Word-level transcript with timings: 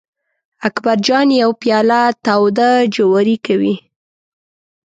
اکبر 0.67 0.97
جان 1.05 1.27
یو 1.41 1.51
پیاله 1.61 2.01
له 2.07 2.15
تاوده 2.25 2.69
جواري 2.95 3.37
کوي. 3.45 3.75